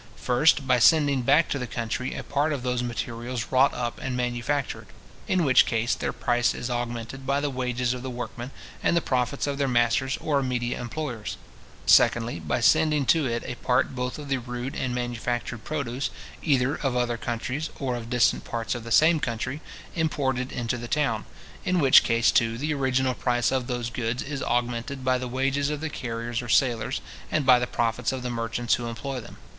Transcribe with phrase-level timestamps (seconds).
[0.15, 4.17] First, by sending back to the country a part of those materials wrought up and
[4.17, 4.87] manufactured;
[5.27, 8.49] in which case, their price is augmented by the wages of the workmen,
[8.81, 11.37] and the profits of their masters or immediate employers;
[11.85, 16.09] secondly, by sending to it a part both of the rude and manufactured produce,
[16.41, 19.61] either of other countries, or of distant parts of the same country,
[19.93, 21.25] imported into the town;
[21.63, 25.69] in which case, too, the original price of those goods is augmented by the wages
[25.69, 29.37] of the carriers or sailors, and by the profits of the merchants who employ them.